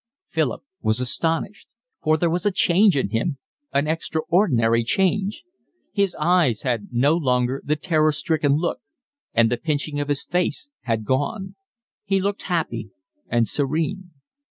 Philip 0.29 0.63
was 0.81 0.99
astonished, 0.99 1.67
for 2.01 2.17
there 2.17 2.27
was 2.31 2.43
a 2.43 2.49
change 2.51 2.97
in 2.97 3.09
him, 3.09 3.37
an 3.71 3.87
extraordinary 3.87 4.83
change; 4.83 5.43
his 5.93 6.15
eyes 6.15 6.63
had 6.63 6.87
no 6.91 7.13
longer 7.13 7.61
the 7.63 7.75
terror 7.75 8.11
stricken 8.11 8.55
look, 8.55 8.79
and 9.35 9.51
the 9.51 9.57
pinching 9.57 9.99
of 9.99 10.07
his 10.09 10.23
face 10.25 10.71
had 10.85 11.05
gone: 11.05 11.53
he 12.03 12.19
looked 12.19 12.41
happy 12.49 12.89
and 13.27 13.47
serene. 13.47 14.09